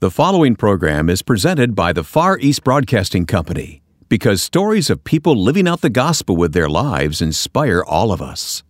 [0.00, 5.34] The following program is presented by the Far East Broadcasting Company because stories of people
[5.34, 8.62] living out the gospel with their lives inspire all of us.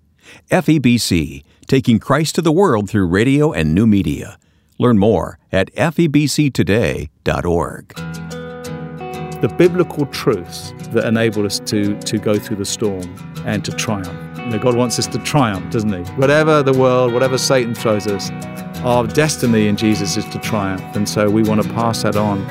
[0.50, 4.38] FEBC, taking Christ to the world through radio and new media.
[4.78, 7.88] Learn more at febctoday.org.
[9.42, 13.04] The biblical truths that enable us to, to go through the storm
[13.44, 14.38] and to triumph.
[14.38, 16.10] You know, God wants us to triumph, doesn't He?
[16.12, 18.30] Whatever the world, whatever Satan throws us,
[18.84, 20.82] our destiny in Jesus is to triumph.
[20.94, 22.42] And so we want to pass that on.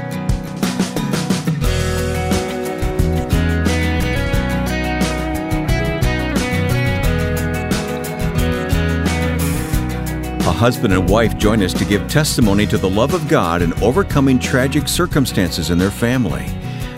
[10.40, 13.72] A husband and wife join us to give testimony to the love of God in
[13.82, 16.46] overcoming tragic circumstances in their family.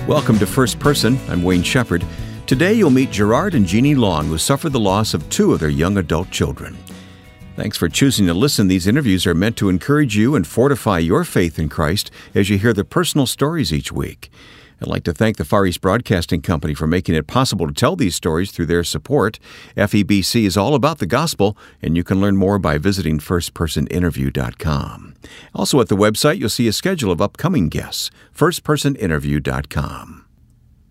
[0.07, 1.19] Welcome to First Person.
[1.29, 2.03] I'm Wayne Shepherd.
[2.47, 5.69] Today you'll meet Gerard and Jeannie Long, who suffered the loss of two of their
[5.69, 6.75] young adult children.
[7.59, 8.69] Thanks for choosing to listen.
[8.69, 12.57] These interviews are meant to encourage you and fortify your faith in Christ as you
[12.57, 14.31] hear the personal stories each week.
[14.81, 17.97] I'd like to thank the Far East Broadcasting Company for making it possible to tell
[17.97, 19.39] these stories through their support.
[19.75, 25.15] FEBC is all about the gospel, and you can learn more by visiting firstpersoninterview.com.
[25.53, 30.28] Also, at the website, you'll see a schedule of upcoming guests, firstpersoninterview.com.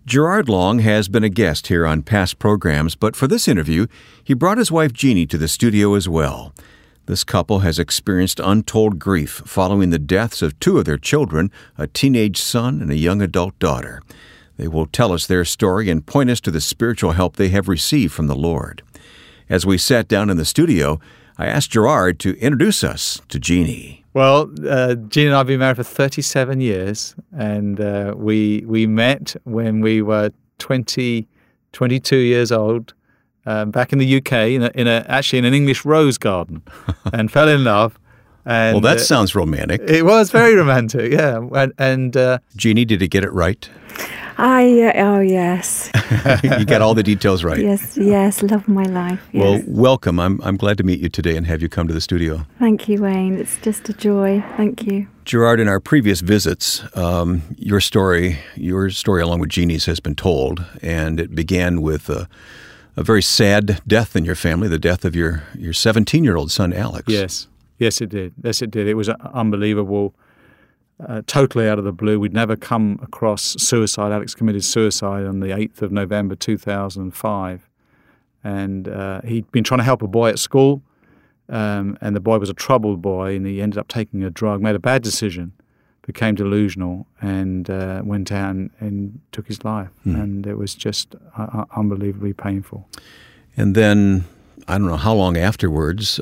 [0.09, 3.85] Gerard Long has been a guest here on past programs, but for this interview,
[4.23, 6.51] he brought his wife Jeannie to the studio as well.
[7.05, 11.85] This couple has experienced untold grief following the deaths of two of their children, a
[11.85, 14.01] teenage son and a young adult daughter.
[14.57, 17.67] They will tell us their story and point us to the spiritual help they have
[17.67, 18.81] received from the Lord.
[19.47, 20.99] As we sat down in the studio,
[21.37, 23.98] I asked Gerard to introduce us to Jeannie.
[24.13, 28.87] Well, uh, Jean and I have been married for 37 years, and uh, we we
[28.87, 31.27] met when we were 20,
[31.73, 32.95] 22 years old,
[33.45, 36.63] um, back in the UK, in, a, in a, actually in an English rose garden,
[37.13, 37.98] and fell in love.
[38.49, 39.81] And, well, that uh, sounds romantic.
[39.87, 41.39] It was very romantic, yeah.
[41.53, 43.69] And, and uh, Jeannie, did he get it right?
[44.39, 45.91] I uh, oh yes,
[46.43, 47.59] you got all the details right.
[47.59, 48.41] yes, yes.
[48.41, 49.21] Love my life.
[49.33, 49.43] Yes.
[49.43, 50.17] Well, welcome.
[50.17, 52.45] I'm, I'm glad to meet you today and have you come to the studio.
[52.57, 53.37] thank you, Wayne.
[53.37, 54.41] It's just a joy.
[54.55, 55.07] Thank you.
[55.25, 60.15] Gerard, in our previous visits, um, your story, your story along with Jeannie's has been
[60.15, 62.29] told, and it began with a,
[62.95, 66.49] a very sad death in your family, the death of your your 17 year old
[66.49, 67.09] son, Alex.
[67.09, 67.47] yes,
[67.79, 68.33] yes, it did.
[68.43, 68.87] Yes, it did.
[68.87, 70.13] It was uh, unbelievable.
[70.99, 72.19] Uh, totally out of the blue.
[72.19, 74.11] We'd never come across suicide.
[74.11, 77.69] Alex committed suicide on the 8th of November 2005.
[78.43, 80.81] And uh, he'd been trying to help a boy at school.
[81.47, 84.61] Um, and the boy was a troubled boy, and he ended up taking a drug,
[84.61, 85.53] made a bad decision,
[86.05, 89.89] became delusional, and uh, went out and, and took his life.
[90.03, 92.87] And it was just uh, uh, unbelievably painful.
[93.57, 94.25] And then
[94.67, 96.19] I don't know how long afterwards,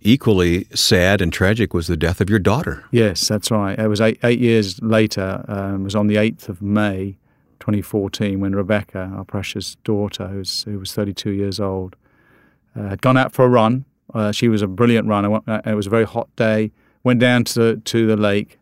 [0.00, 2.84] equally sad and tragic was the death of your daughter.
[2.90, 3.78] Yes, that's right.
[3.78, 5.44] It was eight, eight years later.
[5.48, 7.16] Um, it was on the 8th of May
[7.60, 11.96] 2014 when Rebecca, our precious daughter, who's, who was 32 years old,
[12.78, 13.84] uh, had gone out for a run.
[14.14, 15.40] Uh, she was a brilliant runner.
[15.46, 16.70] Uh, It was a very hot day.
[17.02, 18.58] Went down to the, to the lake,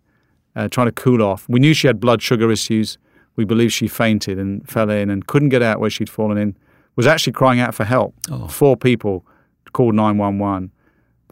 [0.56, 1.46] uh, trying to cool off.
[1.48, 2.98] We knew she had blood sugar issues.
[3.36, 6.56] We believe she fainted and fell in and couldn't get out where she'd fallen in.
[6.96, 8.14] Was actually crying out for help.
[8.30, 8.46] Oh.
[8.46, 9.26] Four people
[9.72, 10.70] called 911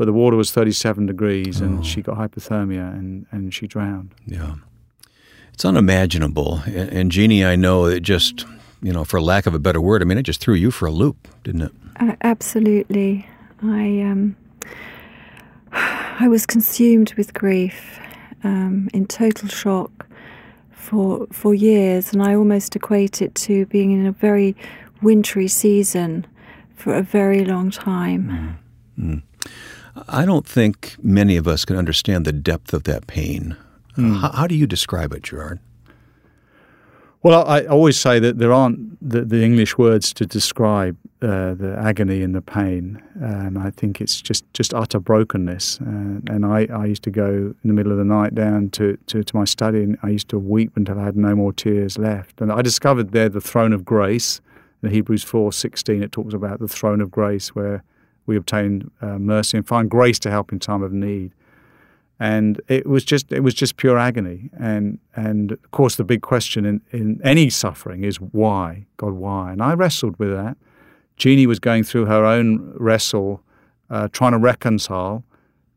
[0.02, 4.12] but the water was 37 degrees and she got hypothermia and, and she drowned.
[4.26, 4.56] Yeah.
[5.52, 6.60] It's unimaginable.
[6.66, 8.44] And, and Jeannie, I know it just,
[8.82, 10.86] you know, for lack of a better word, I mean, it just threw you for
[10.86, 11.72] a loop, didn't it?
[12.00, 13.28] Uh, absolutely.
[13.62, 14.34] I um,
[15.72, 18.00] I was consumed with grief,
[18.42, 20.08] um, in total shock
[20.72, 24.56] for for years, and I almost equate it to being in a very
[25.00, 26.26] wintry season
[26.74, 28.58] for a very long time.
[30.08, 33.56] I don't think many of us can understand the depth of that pain.
[33.96, 35.60] How, how do you describe it, Gerard?
[37.22, 41.54] Well, I, I always say that there aren't the, the English words to describe uh,
[41.54, 43.00] the agony and the pain.
[43.14, 45.78] And I think it's just, just utter brokenness.
[45.78, 48.96] And, and I, I used to go in the middle of the night down to,
[49.06, 51.96] to, to my study and I used to weep until I had no more tears
[51.96, 52.40] left.
[52.40, 54.40] And I discovered there the throne of grace.
[54.82, 57.84] In Hebrews 4.16 it talks about the throne of grace where
[58.26, 61.32] we obtain uh, mercy and find grace to help in time of need.
[62.20, 64.50] And it was just it was just pure agony.
[64.58, 68.86] And and of course the big question in, in any suffering is why?
[68.96, 69.52] God, why?
[69.52, 70.56] And I wrestled with that.
[71.16, 73.42] Jeannie was going through her own wrestle,
[73.90, 75.24] uh, trying to reconcile.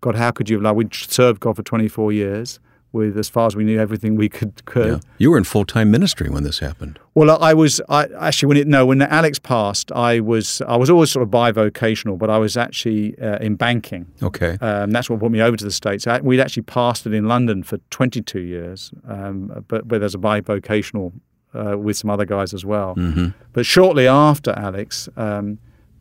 [0.02, 0.78] God, how could you have loved?
[0.78, 2.60] We served God for 24 years.
[2.96, 4.66] With, as far as we knew, everything we could.
[4.66, 4.88] could.
[4.88, 5.00] Yeah.
[5.20, 6.98] You were in full time ministry when this happened.
[7.14, 10.90] Well, I was I, actually when it no when Alex passed, I was I was
[10.90, 14.08] always sort of bivocational, but I was actually uh, in banking.
[14.24, 16.08] Okay, um, that's what brought me over to the states.
[16.08, 21.14] I, we'd actually pastored in London for 22 years, um, but but as a bivocational
[21.54, 22.96] uh, with some other guys as well.
[22.96, 23.28] Mm-hmm.
[23.54, 25.60] But shortly after Alex, um,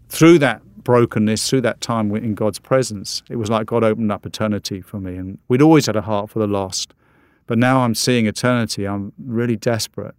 [0.08, 4.24] through that brokenness, through that time in God's presence, it was like God opened up
[4.24, 6.94] eternity for me, and we'd always had a heart for the lost.
[7.46, 8.86] But now I'm seeing eternity.
[8.86, 10.14] I'm really desperate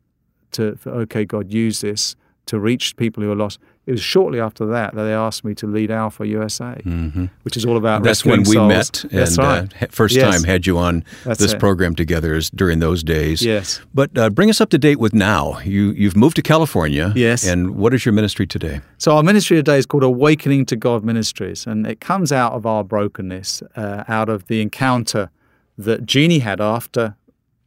[0.51, 2.15] to, for, okay, God, use this
[2.47, 3.59] to reach people who are lost.
[3.85, 7.25] It was shortly after that that they asked me to lead Alpha USA, mm-hmm.
[7.43, 8.67] which is all about That's when we souls.
[8.67, 9.83] met, and right.
[9.83, 10.33] uh, first yes.
[10.33, 11.59] time had you on That's this it.
[11.59, 13.43] program together is during those days.
[13.43, 13.81] Yes.
[13.93, 15.59] But uh, bring us up to date with now.
[15.59, 17.13] You you've moved to California.
[17.15, 17.45] Yes.
[17.45, 18.81] And what is your ministry today?
[18.97, 22.65] So our ministry today is called Awakening to God Ministries, and it comes out of
[22.65, 25.29] our brokenness, uh, out of the encounter
[25.77, 27.15] that Jeannie had after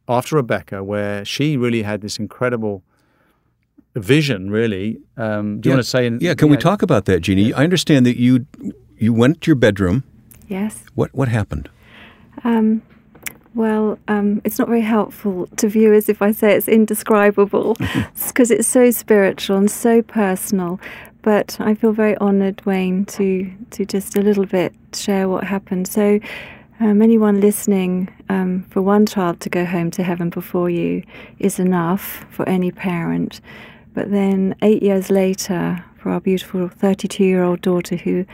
[0.09, 2.83] after Rebecca, where she really had this incredible
[3.95, 4.49] vision.
[4.51, 5.75] Really, um, do you Yeah.
[5.77, 6.05] want to say?
[6.07, 7.53] In, Yeah, can we talk about that, Jeannie?
[7.53, 8.45] I understand that you
[8.97, 10.03] you went to your bedroom.
[10.47, 10.83] Yes.
[10.95, 11.69] What what happened?
[12.43, 12.81] Um,
[13.55, 17.75] well, um, it's not very helpful to viewers if I say it's indescribable
[18.27, 20.79] because it's so spiritual and so personal.
[21.21, 25.85] But I feel very honoured, Wayne, to, to just a little bit share what happened.
[25.87, 26.19] So,
[26.79, 31.03] um, anyone listening, um, for one child to go home to heaven before you
[31.39, 33.41] is enough for any parent.
[33.99, 38.25] But then, eight years later, for our beautiful 32 year old daughter who,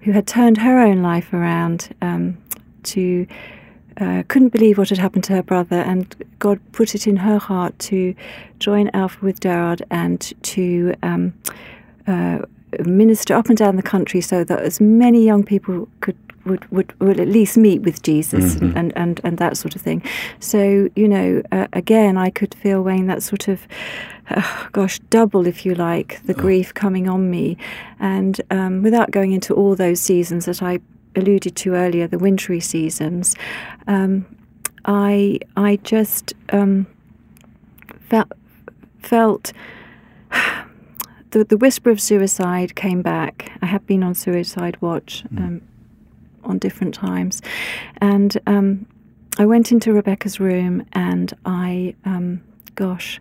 [0.00, 2.36] who had turned her own life around um,
[2.82, 3.24] to
[3.98, 7.38] uh, couldn't believe what had happened to her brother, and God put it in her
[7.38, 8.16] heart to
[8.58, 11.32] join Alpha with Gerard and to um,
[12.08, 12.40] uh,
[12.84, 16.98] minister up and down the country so that as many young people could would, would,
[17.00, 18.76] would at least meet with Jesus Mhm.
[18.76, 20.02] and, and, and that sort of thing.
[20.40, 23.66] So, you know, uh, again, I could feel, Wayne, that sort of,
[24.30, 27.56] uh, gosh, double, if you like, the grief coming on me.
[27.98, 30.80] And um, without going into all those seasons that I
[31.16, 33.34] alluded to earlier, the wintry seasons,
[33.86, 34.26] um,
[34.84, 36.86] I, I just um,
[38.08, 38.32] felt,
[38.98, 39.52] felt
[41.30, 43.52] the, the whisper of suicide came back.
[43.62, 45.62] I have been on suicide watch um,
[46.44, 47.42] on different times.
[47.98, 48.86] And um,
[49.38, 52.42] I went into Rebecca's room and I, um,
[52.74, 53.20] gosh,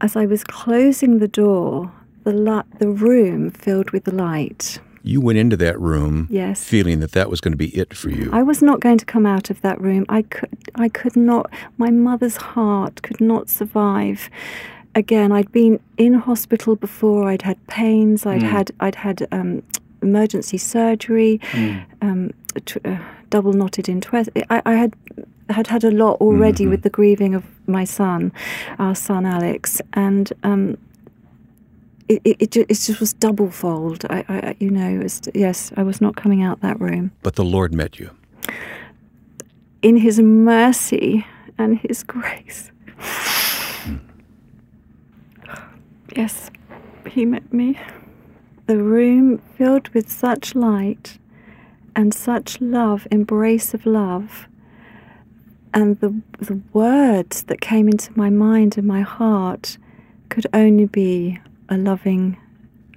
[0.00, 1.92] as I was closing the door,
[2.24, 4.78] the, the room filled with light.
[5.02, 6.64] You went into that room Yes.
[6.64, 8.28] feeling that that was going to be it for you.
[8.32, 10.04] I was not going to come out of that room.
[10.08, 11.48] I could, I could not.
[11.78, 14.28] My mother's heart could not survive.
[14.96, 17.28] Again, I'd been in hospital before.
[17.28, 18.26] I'd had pains.
[18.26, 19.62] I'd had, I'd had um,
[20.06, 21.40] emergency surgery,
[22.00, 22.30] um,
[22.64, 22.98] tw- uh,
[23.30, 24.30] double knotted in twist.
[24.50, 24.92] I, I had
[25.48, 28.32] had had a lot already with the grieving of my son,
[28.78, 30.76] our son Alex, and um,
[32.08, 34.04] it, it, it, just was double fold.
[34.10, 37.44] I, I, you know, was, yes, I was not coming out that room but the
[37.44, 38.10] Lord met you.
[39.82, 41.24] in his mercy
[41.58, 42.70] and his grace.
[46.16, 46.50] Yes,
[47.08, 47.78] he met me.
[48.66, 51.18] The room filled with such light
[51.94, 54.48] and such love, embrace of love.
[55.72, 59.78] And the, the words that came into my mind and my heart
[60.30, 62.38] could only be a loving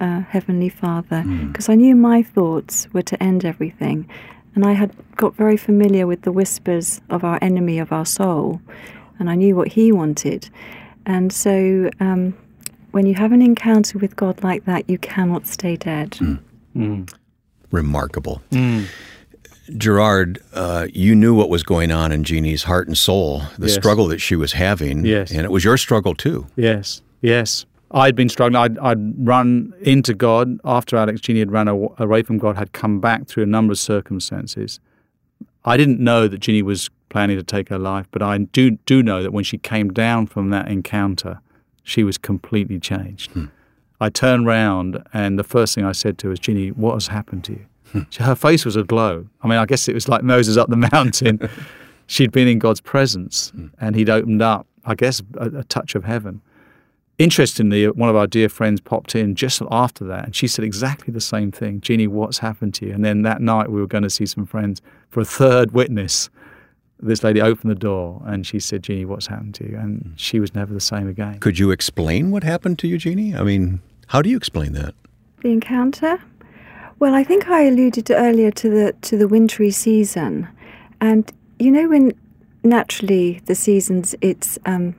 [0.00, 1.22] uh, Heavenly Father.
[1.46, 4.08] Because I knew my thoughts were to end everything.
[4.56, 8.60] And I had got very familiar with the whispers of our enemy of our soul.
[9.20, 10.50] And I knew what he wanted.
[11.06, 12.36] And so um,
[12.92, 16.14] when you have an encounter with God like that, you cannot stay dead.
[16.16, 16.34] Hmm.
[16.74, 17.02] Hmm.
[17.70, 18.42] Remarkable.
[18.52, 18.82] Hmm.
[19.76, 23.74] Gerard, uh, you knew what was going on in Jeannie's heart and soul, the Yes.
[23.76, 25.04] struggle that she was having.
[25.04, 25.30] Yes.
[25.30, 26.46] And it was your struggle too.
[26.56, 27.66] Yes, yes.
[27.92, 28.56] I'd been struggling.
[28.56, 33.00] I'd, I'd run into God after Alex Jeannie had run away from God, had come
[33.00, 34.78] back through a number of circumstances.
[35.64, 39.02] I didn't know that Jeannie was planning to take her life, but I do do
[39.02, 41.40] know that when she came down from that encounter,
[41.82, 43.30] she was completely changed.
[43.32, 43.46] Hmm.
[44.00, 47.08] I turned round, and the first thing I said to her was, "Jeannie, what has
[47.08, 48.00] happened to you?" Hmm.
[48.10, 49.26] She- Her face was aglow.
[49.42, 51.48] I mean, I guess it was like Moses up the mountain.
[52.06, 53.66] She'd been in God's presence, hmm.
[53.80, 56.40] and He'd opened up, I guess, a, a touch of heaven.
[57.18, 61.12] Interestingly, one of our dear friends popped in just after that, and she said exactly
[61.12, 61.82] the same thing.
[61.82, 62.94] Jeannie, what's happened to you?
[62.94, 66.30] And then that night, we were going to see some friends for a third witness.
[67.02, 70.38] This lady opened the door, and she said, "Jeannie, what's happened to you?" And she
[70.38, 71.38] was never the same again.
[71.38, 73.34] Could you explain what happened to you, Jeannie?
[73.34, 74.94] I mean, how do you explain that?
[75.42, 76.20] The encounter?
[76.98, 80.48] Well, I think I alluded earlier to the to the wintry season,
[81.00, 82.12] and you know when
[82.62, 84.94] naturally, the seasons, it's um,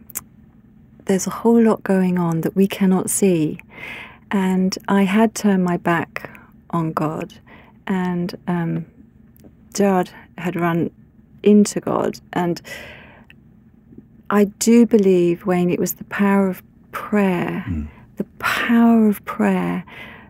[1.05, 3.60] there's a whole lot going on that we cannot see.
[4.31, 6.29] And I had turned my back
[6.70, 7.34] on God,
[7.88, 8.86] and um,
[9.74, 10.89] Gerard had run
[11.43, 12.19] into God.
[12.33, 12.62] And
[14.29, 17.88] I do believe, Wayne, it was the power of prayer, mm.
[18.17, 19.83] the power of prayer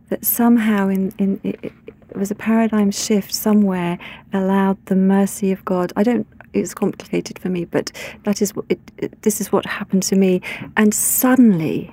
[0.10, 3.98] that somehow in, in it, it was a paradigm shift somewhere
[4.34, 5.94] allowed the mercy of God.
[5.96, 7.92] I don't it's complicated for me, but
[8.24, 10.42] that is what it, it, this is what happened to me.
[10.78, 11.90] And suddenly,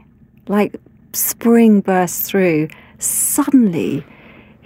[0.49, 0.81] like
[1.13, 4.05] spring burst through, suddenly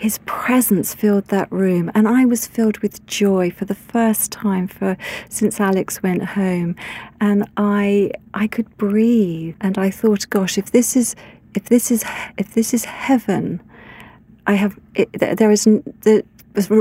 [0.02, 4.66] his presence filled that room and I was filled with joy for the first time
[4.66, 4.96] for
[5.28, 6.74] since Alex went home.
[7.20, 11.14] And I I could breathe and I thought gosh if this is
[11.54, 12.04] if this is
[12.36, 13.60] if this is heaven
[14.44, 16.24] I have it, there is the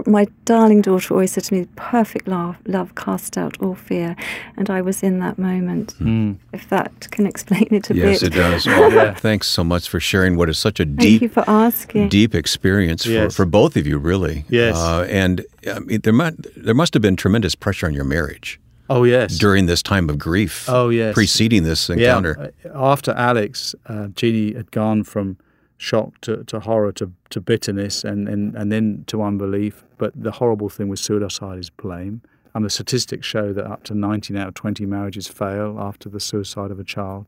[0.05, 4.15] my darling daughter always said to me, perfect love, love cast out all fear.
[4.57, 5.95] And I was in that moment.
[5.99, 6.37] Mm.
[6.53, 8.33] If that can explain it a yes, bit.
[8.33, 8.67] Yes, it does.
[8.81, 9.13] Well, yeah.
[9.13, 12.09] Thanks so much for sharing what is such a deep, Thank you for asking.
[12.09, 13.35] deep experience yes.
[13.35, 14.45] for, for both of you, really.
[14.49, 14.75] Yes.
[14.75, 18.59] Uh, and I mean, there, might, there must have been tremendous pressure on your marriage.
[18.89, 19.37] Oh, yes.
[19.37, 20.67] During this time of grief.
[20.67, 21.13] Oh, yes.
[21.13, 22.51] Preceding this encounter.
[22.65, 22.71] Yeah.
[22.75, 25.37] After Alex, uh, Jeannie had gone from
[25.81, 29.83] shock to, to horror to, to bitterness and, and, and then to unbelief.
[29.97, 32.21] But the horrible thing with suicide is blame.
[32.53, 36.19] And the statistics show that up to 19 out of 20 marriages fail after the
[36.19, 37.25] suicide of a child.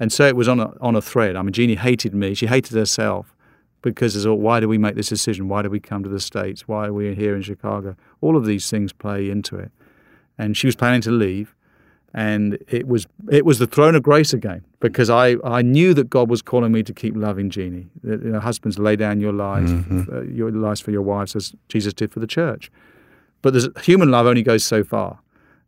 [0.00, 1.36] And so it was on a, on a thread.
[1.36, 2.32] I mean, Jeannie hated me.
[2.32, 3.36] She hated herself
[3.82, 5.48] because it's all, why do we make this decision?
[5.48, 6.66] Why do we come to the States?
[6.66, 7.96] Why are we here in Chicago?
[8.22, 9.70] All of these things play into it.
[10.38, 11.54] And she was planning to leave
[12.14, 16.08] and it was it was the throne of grace again because I, I knew that
[16.08, 17.88] God was calling me to keep loving Jeannie.
[18.04, 20.14] You know, husbands, lay down your lives, mm-hmm.
[20.14, 22.70] uh, your lives for your wives, as Jesus did for the church.
[23.42, 25.18] But there's, human love only goes so far.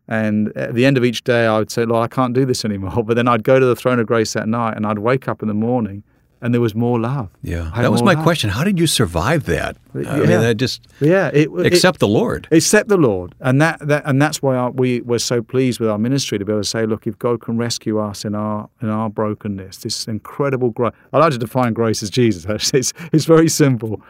[0.09, 2.65] And at the end of each day, I would say, Lord, I can't do this
[2.65, 3.03] anymore.
[3.05, 5.43] But then I'd go to the throne of grace that night and I'd wake up
[5.43, 6.05] in the morning
[6.41, 7.31] and there was more love.
[7.43, 8.23] Yeah, that was my love.
[8.23, 8.51] question.
[8.51, 9.77] How did you survive that?
[9.95, 10.13] Yeah.
[10.13, 13.79] I mean, that just yeah, it, accept it, the Lord, accept the Lord, and that,
[13.81, 16.63] that and that's why our, we were so pleased with our ministry to be able
[16.63, 20.71] to say, look, if God can rescue us in our in our brokenness, this incredible
[20.71, 20.93] grace.
[21.13, 22.47] I like to define grace as Jesus.
[22.47, 24.03] Actually, it's it's very simple,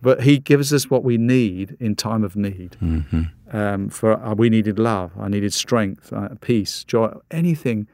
[0.00, 2.76] but He gives us what we need in time of need.
[2.82, 3.22] Mm-hmm.
[3.52, 7.86] Um, for uh, we needed love, I needed strength, uh, peace, joy, anything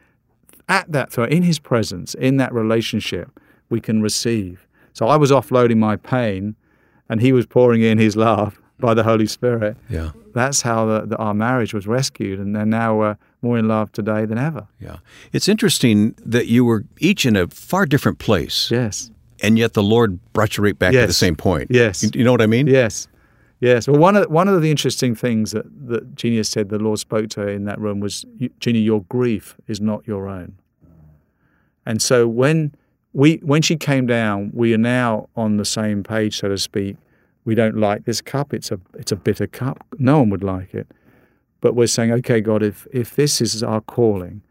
[0.68, 3.38] at that in His presence, in that relationship
[3.70, 4.66] we can receive.
[4.92, 6.56] So I was offloading my pain,
[7.08, 9.76] and he was pouring in his love by the Holy Spirit.
[9.88, 13.68] Yeah, that's how the, the, our marriage was rescued, and, and now we're more in
[13.68, 14.66] love today than ever.
[14.80, 14.98] Yeah,
[15.32, 18.70] it's interesting that you were each in a far different place.
[18.70, 19.10] Yes,
[19.42, 21.04] and yet the Lord brought you right back yes.
[21.04, 21.70] to the same point.
[21.70, 22.66] Yes, you, you know what I mean?
[22.66, 23.08] Yes.
[23.60, 23.86] Yes.
[23.86, 27.28] Well, one of one of the interesting things that that Jeannie said the Lord spoke
[27.30, 28.24] to her in that room was,
[28.58, 30.54] Jeannie, your grief is not your own.
[31.86, 32.74] And so when
[33.12, 36.96] we when she came down, we are now on the same page, so to speak.
[37.44, 38.52] We don't like this cup.
[38.52, 39.84] It's a it's a bitter cup.
[39.98, 40.86] No one would like it.
[41.60, 44.42] But we're saying, okay, God, if if this is our calling,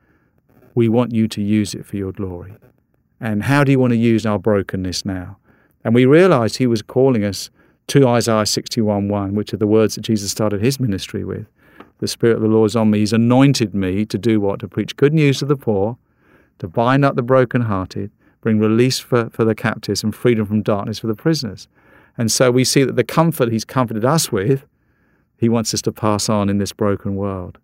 [0.75, 2.53] we want you to use it for your glory.
[3.19, 5.37] And how do you want to use our brokenness now?
[5.83, 7.49] And we realized he was calling us
[7.87, 11.47] to Isaiah 61:1, which are the words that Jesus started his ministry with.
[11.99, 12.99] The Spirit of the Lord is on me.
[12.99, 14.59] He's anointed me to do what?
[14.61, 15.97] To preach good news to the poor,
[16.59, 20.99] to bind up the brokenhearted, bring release for, for the captives and freedom from darkness
[20.99, 21.67] for the prisoners.
[22.17, 24.65] And so we see that the comfort he's comforted us with,
[25.37, 27.57] he wants us to pass on in this broken world.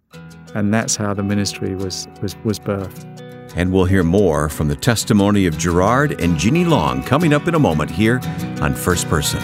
[0.53, 3.11] And that's how the ministry was, was, was birthed.
[3.55, 7.55] And we'll hear more from the testimony of Gerard and Jeannie Long coming up in
[7.55, 8.19] a moment here
[8.61, 9.41] on First Person.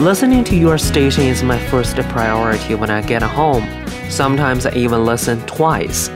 [0.00, 3.68] Listening to your station is my first priority when I get home.
[4.08, 6.08] Sometimes I even listen twice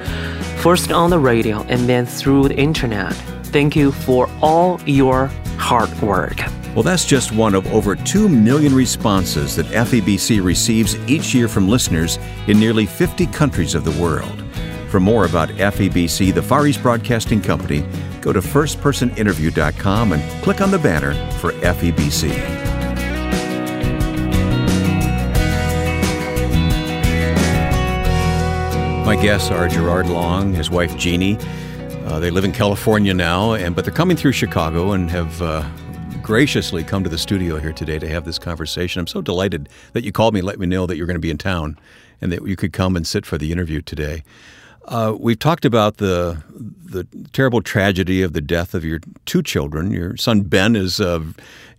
[0.62, 3.12] first on the radio and then through the internet.
[3.46, 5.26] Thank you for all your
[5.58, 6.38] hard work.
[6.74, 11.68] Well, that's just one of over 2 million responses that FEBC receives each year from
[11.68, 14.42] listeners in nearly 50 countries of the world.
[14.88, 17.84] For more about FEBC, the Far East Broadcasting Company,
[18.20, 22.71] go to firstpersoninterview.com and click on the banner for FEBC.
[29.04, 31.36] My guests are Gerard Long, his wife Jeannie.
[32.06, 35.68] Uh, they live in California now, and but they're coming through Chicago and have uh,
[36.22, 39.00] graciously come to the studio here today to have this conversation.
[39.00, 41.30] I'm so delighted that you called me let me know that you're going to be
[41.30, 41.78] in town
[42.20, 44.22] and that you could come and sit for the interview today.
[44.86, 46.42] Uh, we've talked about the
[46.84, 49.90] the terrible tragedy of the death of your two children.
[49.90, 51.20] Your son Ben is uh,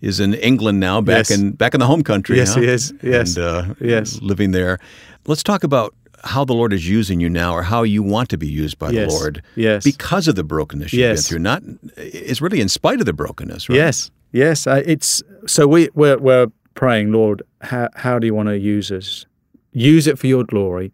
[0.01, 1.32] is in England now, back Yes.
[1.32, 2.38] in back in the home country.
[2.38, 2.62] Yes, huh?
[2.62, 2.94] he is.
[3.01, 3.38] Yes.
[3.38, 4.22] and uh, Yes.
[4.22, 4.77] living there.
[5.25, 8.38] Let's talk about how the Lord is using you now, or how you want to
[8.38, 9.12] be used by Yes.
[9.12, 9.84] the Lord, Yes.
[9.84, 11.39] because of the brokenness you've been through.
[11.39, 11.63] Not
[11.98, 13.75] it's really in spite of the brokenness, right?
[13.75, 14.65] Yes, yes.
[14.68, 17.42] Uh, it's so we we're, we're praying, Lord.
[17.62, 19.25] How how do you want to use us?
[19.74, 20.92] Use it for your glory.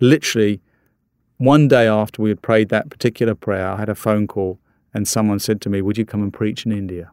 [0.00, 0.60] Literally,
[1.38, 4.58] one day after we had prayed that particular prayer, I had a phone call,
[4.94, 7.10] and someone said to me, "Would you come and preach in India?"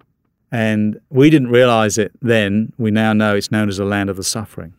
[0.52, 2.74] And we didn't realize it then.
[2.80, 4.74] We now know it's known as the land of the suffering.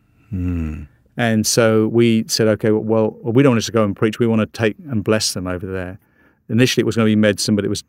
[1.17, 4.19] And so we said, okay, well, we don't want to go and preach.
[4.19, 5.99] We want to take and bless them over there.
[6.49, 7.83] Initially, it was going to be medicine, but it was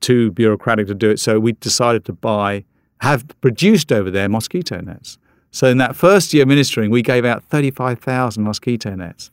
[0.00, 1.18] too bureaucratic to do it.
[1.18, 2.64] So we decided to buy,
[3.00, 5.18] have produced over there mosquito nets.
[5.50, 9.30] So in that first year ministering, we gave out 35,000 mosquito nets.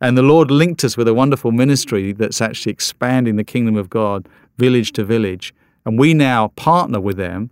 [0.00, 3.88] And the Lord linked us with a wonderful ministry that's actually expanding the kingdom of
[3.88, 5.54] God village to village.
[5.86, 7.50] And we now partner with them.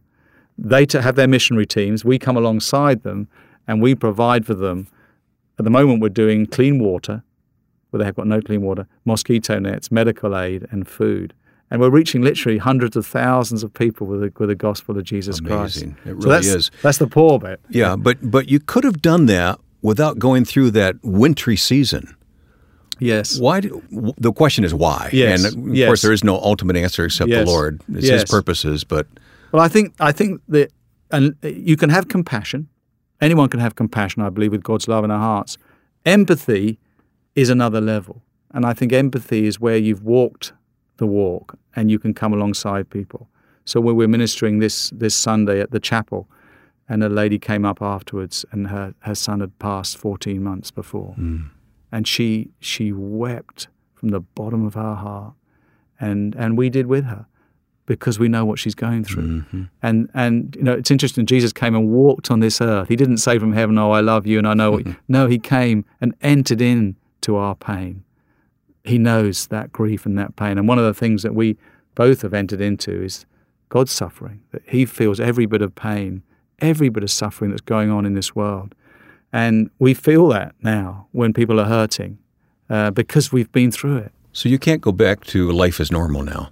[0.59, 2.05] They have their missionary teams.
[2.05, 3.29] We come alongside them
[3.67, 4.89] and we provide for them.
[5.63, 7.23] At the moment, we're doing clean water,
[7.91, 11.35] where they have got no clean water, mosquito nets, medical aid, and food.
[11.71, 15.05] And we're reaching literally hundreds of thousands of people with the, with the gospel of
[15.05, 15.93] Jesus Amazing.
[15.93, 16.07] Christ.
[16.07, 16.71] It So really that's, is.
[16.83, 17.61] That's the poor bit.
[17.69, 22.17] Yeah, but but you could have done that without going through that wintry season.
[22.99, 23.39] Yes.
[23.39, 23.61] Why?
[23.61, 23.81] Do,
[24.19, 25.11] the question is why.
[25.13, 25.87] Yes, And of yes.
[25.87, 27.81] course, there is no ultimate answer except Yes, the Lord.
[27.95, 28.83] It's His purposes.
[28.83, 29.07] But
[29.53, 30.73] Well, I think I think that
[31.13, 32.69] and you can have compassion.
[33.23, 35.57] Anyone can have compassion, I believe, with God's love in our hearts.
[36.05, 36.81] Empathy
[37.37, 40.53] is another level, and I think empathy is where you've walked
[40.97, 43.29] the walk and you can come alongside people.
[43.65, 46.29] So when we're ministering this this Sunday at the chapel,
[46.89, 51.15] and a lady came up afterwards, and her her son had passed 14 months before,
[51.15, 51.43] hmm.
[51.93, 55.35] and she she wept from the bottom of her heart,
[56.01, 57.27] and and we did with her
[57.87, 59.45] because we know what she's going through.
[59.83, 61.27] And and you know, it's interesting.
[61.27, 62.89] Jesus came and walked on this earth.
[62.89, 64.97] He didn't say from heaven, "Oh, I love you and I know." What you.
[65.09, 68.05] No, he came and entered into our pain.
[68.85, 70.59] He knows that grief and that pain.
[70.59, 71.57] And one of the things that we
[71.95, 73.27] both have entered into is
[73.69, 74.41] God's suffering.
[74.53, 76.23] That He feels every bit of pain,
[76.61, 78.75] every bit of suffering that's going on in this world,
[79.33, 82.19] and we feel that now when people are hurting
[82.71, 84.13] uh, because we've been through it.
[84.33, 86.51] so you can't go back to life as normal now.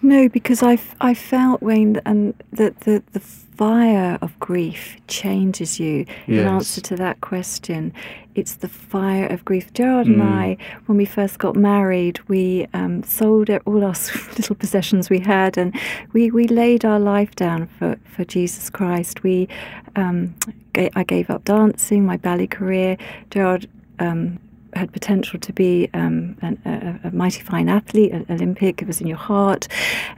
[0.00, 5.80] No, because I, I felt Wayne that- and that the, the fire of grief changes
[5.80, 6.06] you.
[6.28, 7.92] In answer to that question,
[8.36, 9.72] it's the fire of grief.
[9.72, 10.56] Gerard and I,
[10.86, 13.94] when we first got married, we um, sold all our
[14.36, 15.74] little possessions we had, and
[16.12, 19.24] we, we laid our life down for, for Jesus Christ.
[19.24, 19.48] We
[19.96, 20.34] um,
[20.76, 22.96] I gave up dancing, my ballet career.
[23.30, 24.38] Gerard um,
[24.74, 28.82] had potential to be um, an, a, a mighty fine athlete, an Olympic.
[28.82, 29.68] It was in your heart,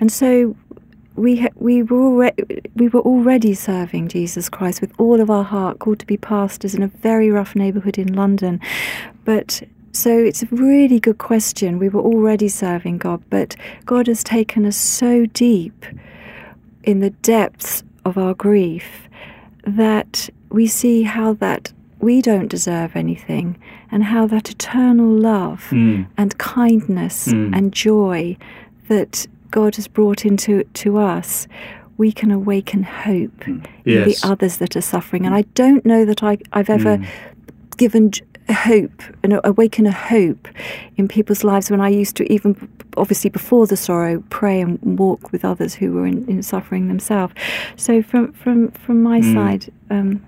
[0.00, 0.56] and so
[1.16, 5.78] we we were already we were already serving Jesus Christ with all of our heart,
[5.78, 8.60] called to be pastors in a very rough neighbourhood in London,
[9.24, 9.62] but.
[9.92, 11.80] So it's a really good question.
[11.80, 15.84] We were already serving God, but God has taken us so deep
[16.84, 19.08] in the depths of our grief
[19.64, 23.58] that we see how that we don't deserve anything
[23.92, 26.03] and how that eternal love hmm.
[26.16, 27.53] and kindness hmm.
[27.55, 28.37] and joy
[28.88, 31.46] that God has brought into to us
[32.00, 33.50] we can awaken hope hmm.
[33.50, 34.22] in Yes.
[34.22, 35.26] the others that are suffering.
[35.26, 36.98] And I don't know that I, I've ever
[37.76, 38.11] given
[38.50, 40.48] hope and awaken a hope
[40.96, 45.31] in people's lives when I used to even obviously before the sorrow pray and walk
[45.31, 47.35] with others who were in, in suffering themselves.
[47.76, 50.24] So from from from my side um,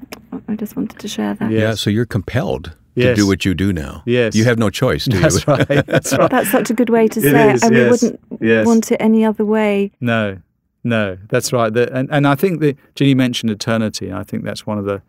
[0.49, 1.51] I just wanted to share that.
[1.51, 1.59] Yeah.
[1.59, 1.75] Yeah.
[1.75, 3.17] So you're compelled to Yes.
[3.17, 4.03] do what you do now.
[4.07, 4.35] Yes.
[4.35, 5.53] You have no choice, do That's you?
[5.55, 5.67] right.
[5.87, 6.31] That's right.
[6.31, 8.67] that's such a good way to It say is, it and we wouldn't yes.
[8.67, 10.39] want it any other way No,
[10.85, 11.73] no, that's right.
[11.73, 14.09] The, and, and I think that Ginny mentioned eternity.
[14.09, 15.01] And I think that's one of the,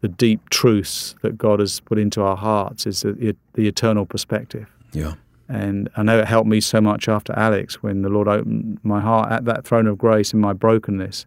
[0.00, 4.66] the deep truths that God has put into our hearts is the, the eternal perspective.
[4.92, 5.14] yeah.
[5.48, 9.00] And I know it helped me so much after Alex when the Lord opened my
[9.00, 11.26] heart at that throne of grace in my brokenness.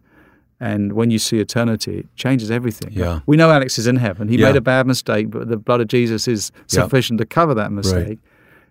[0.58, 2.92] And when you see eternity, it changes everything.
[2.92, 3.20] Yeah.
[3.26, 4.28] We know Alex is in heaven.
[4.28, 4.46] He Yeah.
[4.48, 6.82] made a bad mistake, but the blood of Jesus is Yeah.
[6.82, 8.18] sufficient to cover that mistake.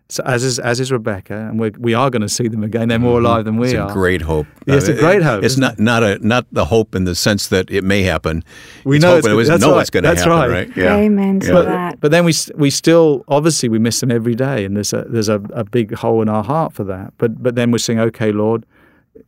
[0.08, 2.90] So as is as is Rebecca, and we're, we are going to see them again.
[2.90, 3.76] They're more alive than we Mm-hmm.
[3.76, 3.90] It's are.
[3.90, 4.46] a great hope.
[4.68, 7.06] Yeah, it's a Uh, great hope, It's isn't not not a not the hope in
[7.06, 8.44] the sense that it may happen.
[8.84, 10.38] We It's know hope it's and it was know right, it's going to that's happen,
[10.40, 10.68] right.
[10.68, 10.78] right?
[10.78, 10.96] Yeah.
[10.96, 14.64] amen to but, that but then we we still obviously we miss them every day,
[14.66, 17.14] and there's a there's a, a big hole in our heart for that.
[17.18, 18.64] But but then we're saying, okay, Lord,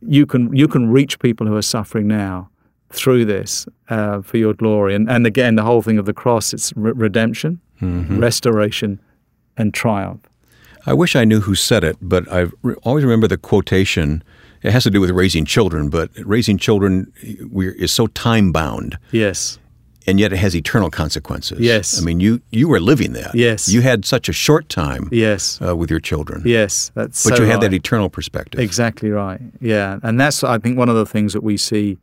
[0.00, 2.48] you can you can reach people who are suffering now
[2.90, 4.94] through this uh, for your glory.
[4.94, 8.18] And and again, the whole thing of the cross, it's re- redemption, Mm-hmm.
[8.18, 9.00] restoration,
[9.56, 10.20] and triumph.
[10.86, 14.22] I wish I knew who said it, but I re- always remember the quotation.
[14.62, 17.12] It has to do with raising children, but raising children
[17.50, 19.58] we is so time bound, Yes.
[20.08, 21.58] And yet it has eternal consequences.
[21.60, 22.00] Yes.
[22.00, 23.34] I mean you you were living that.
[23.34, 23.68] Yes.
[23.68, 25.08] you had such a short time.
[25.12, 25.60] Yes.
[25.60, 26.42] Uh, with your children.
[26.44, 26.90] Yes.
[26.94, 28.60] That's but so you had that eternal perspective.
[28.60, 29.40] Exactly right.
[29.60, 31.98] Yeah, and that's I think one of the things that we see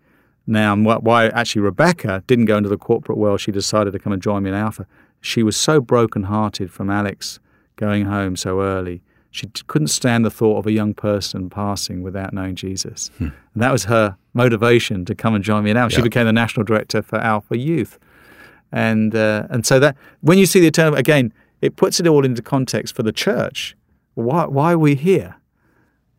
[0.47, 3.39] now, and wh- why actually Rebecca didn't go into the corporate world.
[3.41, 4.85] She decided to come and join me in Alpha.
[5.21, 7.39] She was so broken-hearted from Alex
[7.77, 9.01] going home so early.
[9.35, 13.71] She couldn't stand the thought of a young person passing without knowing Jesus, and that
[13.73, 15.91] was her motivation to come and join me Alpha.
[15.95, 16.03] She Yeah.
[16.03, 17.99] became the national director for Alpha Youth,
[18.71, 22.23] and uh, and so that when you see the eternal again, it puts it all
[22.23, 23.75] into context for the church.
[24.13, 25.35] Why why are we here?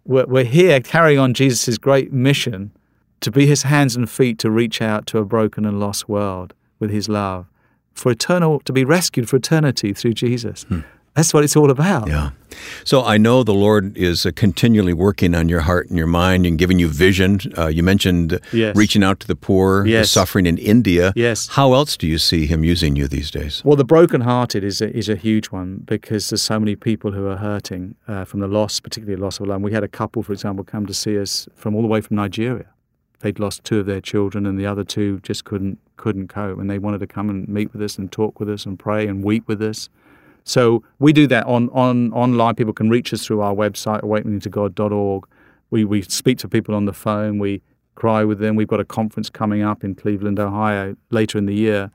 [0.04, 2.70] We're, we're here carrying on Jesus' great mission
[3.20, 6.52] to be his hands and feet to reach out to a broken and lost world
[6.78, 7.46] with his love,
[7.94, 10.66] for eternal, to be rescued for eternity through Jesus.
[11.16, 12.08] That's what it's all about.
[12.08, 12.30] Yeah.
[12.84, 16.44] So I know the Lord is uh, continually working on your heart and your mind
[16.46, 17.40] and giving you vision.
[17.56, 18.76] Uh, you mentioned Yes.
[18.76, 21.12] reaching out to the poor, the suffering in India.
[21.16, 21.48] Yes.
[21.48, 23.62] How else do you see Him using you these days?
[23.64, 27.26] Well, the brokenhearted is a, is a huge one because there's so many people who
[27.28, 29.62] are hurting uh, from the loss, particularly the loss of a love.
[29.62, 32.16] We had a couple, for example, come to see us from all the way from
[32.16, 32.66] Nigeria.
[33.20, 36.68] They'd lost two of their children, and the other two just couldn't couldn't cope, and
[36.70, 39.24] they wanted to come and meet with us and talk with us and pray and
[39.24, 39.88] weep with us.
[40.46, 42.54] So we do that on, on online.
[42.54, 45.26] People can reach us through our website, awakeningtogod.org.
[45.70, 47.40] We we speak to people on the phone.
[47.40, 47.62] We
[47.96, 48.54] cry with them.
[48.54, 51.90] We've got a conference coming up in Cleveland, Ohio, later in the year,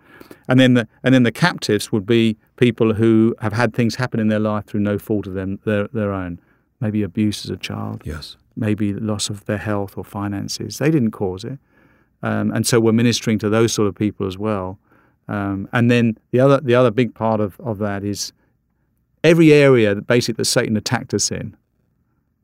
[0.50, 4.20] and then the and then the captives would be people who have had things happen
[4.20, 6.38] in their life through no fault of them their their own,
[6.82, 8.36] maybe abuse as a child, Yes.
[8.58, 10.78] maybe loss of their health or finances.
[10.78, 11.58] They didn't cause it,
[12.22, 14.78] um, and so we're ministering to those sort of people as well.
[15.30, 18.34] Um, and then the other the other big part of, of that is
[19.24, 21.56] every area that basically that Satan attacked us in.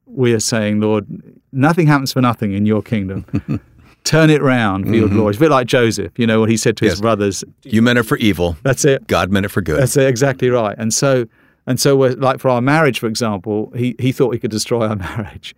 [0.06, 1.06] We are saying, Lord,
[1.52, 3.26] nothing happens for nothing in your kingdom.
[4.04, 5.18] Turn it round for your mm-hmm.
[5.18, 5.32] glory.
[5.32, 6.94] It's a bit like Joseph, you know, what he said to Yes.
[6.94, 7.44] his brothers.
[7.63, 8.56] You meant it for evil.
[8.63, 9.06] That's it.
[9.08, 9.82] God meant it for good.
[9.82, 10.76] That's it, exactly right.
[10.78, 11.26] And so,
[11.66, 14.88] and so, we're, like for our marriage, for example, he, he thought he could destroy
[14.88, 15.54] our marriage.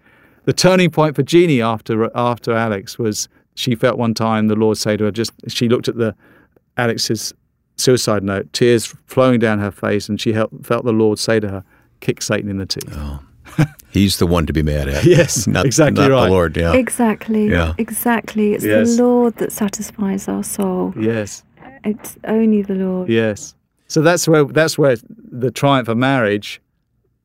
[0.45, 4.77] The turning point for Jeannie after after Alex was she felt one time the Lord
[4.77, 6.15] say to her, just she looked at the
[6.77, 7.33] Alex's
[7.79, 11.47] suicide note, tears flowing down her face, and she felt, felt the Lord say to
[11.49, 11.63] her,
[11.99, 13.19] "Kick Satan in the teeth." Oh.
[13.91, 15.03] He's the one to be mad at.
[15.17, 16.25] Yes, not, exactly not right.
[16.25, 16.55] the Lord.
[16.55, 16.73] Yeah.
[16.73, 17.49] Exactly.
[17.49, 17.73] Yeah.
[17.79, 18.53] Exactly.
[18.53, 18.95] It's Yes.
[18.95, 20.93] the Lord that satisfies our soul.
[20.99, 21.43] Yes,
[21.83, 23.09] It's only the Lord.
[23.09, 23.55] yes.
[23.87, 24.97] So that's where that's where
[25.31, 26.61] the Triumph of Marriage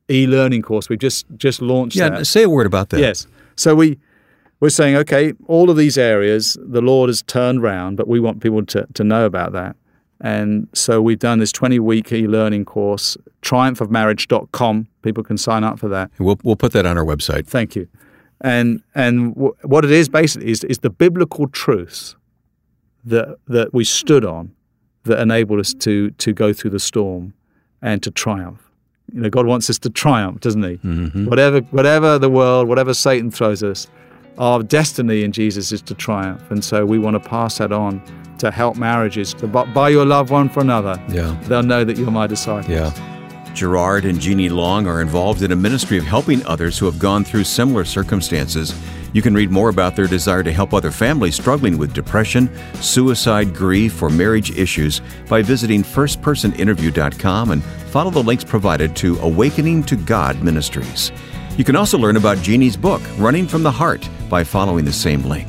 [0.09, 1.95] e-learning course we've just just launched.
[1.95, 2.09] yeah.
[2.09, 2.25] that.
[2.25, 2.99] Say a word about that.
[2.99, 3.27] Yes.
[3.55, 3.99] So we
[4.59, 8.41] we're saying, okay, all of these areas the Lord has turned round, but we want
[8.41, 9.75] people to, to know about that.
[10.21, 14.87] And so we've done this 20 week e learning course, triumphofmarriage.com.
[15.01, 16.11] People can sign up for that.
[16.19, 17.47] We'll we'll put that on our website.
[17.47, 17.87] Thank you.
[18.41, 22.15] And and w- what it is basically is, is the biblical truths
[23.03, 24.51] that that we stood on
[25.03, 27.33] that enabled us to to go through the storm
[27.81, 28.61] and to triumph.
[29.13, 30.77] You know, God wants us to triumph, doesn't He?
[30.77, 31.25] Mm-hmm.
[31.25, 33.87] Whatever whatever the world, whatever Satan throws us,
[34.37, 36.49] our destiny in Jesus is to triumph.
[36.51, 38.01] And so we want to pass that on
[38.39, 41.01] to help marriages to bu- by your love one for another.
[41.09, 41.37] Yeah.
[41.43, 42.71] They'll know that you're my disciple.
[42.71, 42.93] Yeah.
[43.53, 47.23] Gerard and Jeannie Long are involved in a ministry of helping others who have gone
[47.23, 48.75] through similar circumstances.
[49.13, 52.49] You can read more about their desire to help other families struggling with depression,
[52.81, 59.83] suicide, grief, or marriage issues by visiting firstpersoninterview.com and follow the links provided to Awakening
[59.83, 61.13] to God Ministries.
[61.57, 65.23] You can also learn about Jeannie's book, Running from the Heart, by following the same
[65.23, 65.47] link.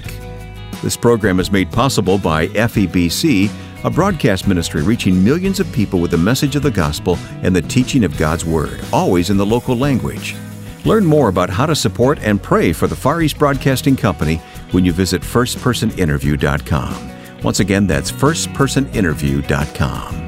[0.83, 3.51] This program is made possible by FEBC,
[3.83, 7.63] a broadcast ministry reaching millions of people with the message of the gospel and the
[7.63, 10.37] teaching of God's Word, always in the local language.
[10.85, 14.37] Learn more about how to support and pray for the Far East Broadcasting Company
[14.71, 17.11] when you visit firstpersoninterview.com.
[17.43, 20.26] Once again, that's firstpersoninterview.com.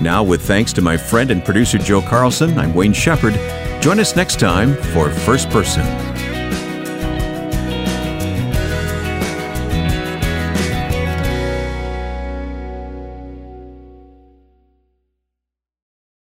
[0.00, 3.34] Now, with thanks to my friend and producer Joe Carlson, I'm Wayne Shepherd.
[3.82, 6.07] Join us next time for First Person.